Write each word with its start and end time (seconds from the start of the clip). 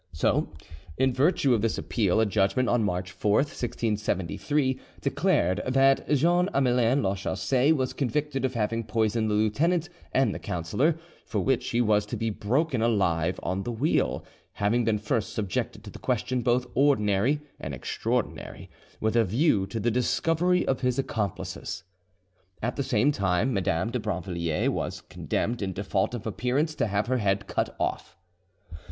]so, 0.13 0.49
in 0.97 1.13
virtue 1.13 1.53
of 1.53 1.61
this 1.61 1.77
appeal, 1.77 2.19
a 2.19 2.25
judgment, 2.25 2.67
on 2.67 2.83
March 2.83 3.11
4th, 3.15 3.53
1673, 3.53 4.79
declared 4.99 5.61
that 5.67 6.09
Jean 6.09 6.49
Amelin 6.55 7.03
Lachaussee 7.03 7.71
was 7.71 7.93
convicted 7.93 8.43
of 8.43 8.55
having 8.55 8.83
poisoned 8.83 9.29
the 9.29 9.35
lieutenant 9.35 9.89
and 10.11 10.33
the 10.33 10.39
councillor; 10.39 10.97
for 11.23 11.41
which 11.41 11.69
he 11.69 11.81
was 11.81 12.07
to 12.07 12.17
be 12.17 12.31
broken 12.31 12.81
alive 12.81 13.39
on 13.43 13.61
the 13.61 13.71
wheel, 13.71 14.25
having 14.53 14.83
been 14.83 14.97
first 14.97 15.33
subjected 15.35 15.83
to 15.83 15.91
the 15.91 15.99
question 15.99 16.41
both 16.41 16.65
ordinary 16.73 17.39
and 17.59 17.75
extraordinary, 17.75 18.71
with 18.99 19.15
a 19.15 19.23
view 19.23 19.67
to 19.67 19.79
the 19.79 19.91
discovery 19.91 20.65
of 20.65 20.81
his 20.81 20.97
accomplices. 20.97 21.83
At 22.63 22.75
the 22.75 22.81
same 22.81 23.11
time 23.11 23.53
Madame 23.53 23.91
de 23.91 23.99
Brinvilliers 23.99 24.69
was 24.69 25.01
condemned 25.01 25.61
in 25.61 25.73
default 25.73 26.15
of 26.15 26.25
appearance 26.25 26.73
to 26.73 26.87
have 26.87 27.05
her 27.05 27.19
head 27.19 27.45
cut 27.45 27.75
off. 27.79 28.17